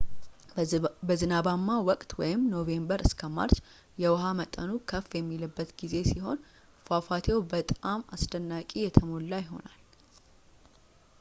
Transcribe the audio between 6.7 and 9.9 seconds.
ፏፋቴው በጣም አስደናቂ የተሞላ ይሆናል